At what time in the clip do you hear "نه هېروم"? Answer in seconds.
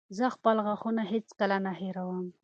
1.65-2.25